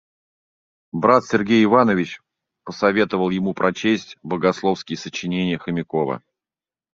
Брат 0.93 1.25
Сергей 1.25 1.63
Иванович 1.63 2.23
посоветовал 2.63 3.29
ему 3.29 3.53
прочесть 3.53 4.17
богословские 4.23 4.97
сочинения 4.97 5.59
Хомякова. 5.59 6.23